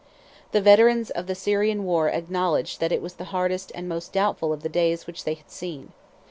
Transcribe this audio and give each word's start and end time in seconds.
The 0.51 0.61
veterans 0.61 1.11
of 1.11 1.27
the 1.27 1.35
Syrian 1.35 1.83
war 1.83 2.09
acknowledged 2.09 2.79
that 2.79 2.91
it 2.91 3.03
was 3.03 3.13
the 3.13 3.25
hardest 3.25 3.71
and 3.75 3.87
most 3.87 4.11
doubtful 4.13 4.51
of 4.51 4.63
the 4.63 4.67
days 4.67 5.05
which 5.05 5.25
they 5.25 5.35
had 5.35 5.51
seen. 5.51 5.93